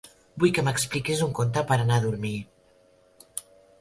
Vull 0.43 0.53
que 0.57 0.63
m'expliquis 0.67 1.21
un 1.27 1.35
conte 1.41 1.63
per 1.73 1.77
a 1.81 1.85
anar 1.85 1.99
a 2.01 2.03
dormir. 2.07 2.35